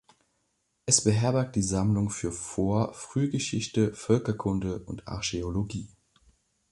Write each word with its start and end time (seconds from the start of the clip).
Es 0.87 1.03
beherbergt 1.03 1.55
die 1.55 1.61
Sammlung 1.61 2.09
für 2.09 2.31
Vor-, 2.31 2.91
Frühgeschichte, 2.95 3.93
Völkerkunde 3.93 4.79
und 4.79 5.07
Archäologie. 5.07 5.89